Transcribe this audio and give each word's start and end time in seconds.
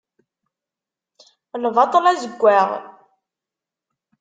Lbaṭel 1.63 2.05
azeggaɣ. 2.11 2.69